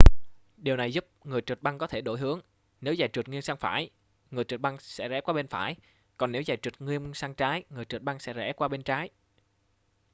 điều 0.57 0.75
này 0.77 0.93
giúp 0.93 1.07
người 1.23 1.41
trượt 1.41 1.61
băng 1.61 1.77
có 1.77 1.87
thể 1.87 2.01
đổi 2.01 2.19
hướng 2.19 2.41
nếu 2.81 2.95
giày 2.95 3.09
trượt 3.13 3.29
nghiêng 3.29 3.41
sang 3.41 3.57
phải 3.57 3.89
người 4.31 4.43
trượt 4.43 4.59
băng 4.61 4.77
sẽ 4.79 5.07
rẽ 5.07 5.21
qua 5.21 5.33
bên 5.33 5.47
phải 5.47 5.75
còn 6.17 6.31
nếu 6.31 6.43
giày 6.43 6.57
trượt 6.61 6.81
nghiêng 6.81 7.13
sang 7.13 7.33
trái 7.33 7.63
người 7.69 7.85
trượt 7.85 8.01
băng 8.01 8.19
sẽ 8.19 8.33
rẽ 8.33 8.53
qua 8.53 8.67
bên 8.67 8.83
trái 8.83 9.09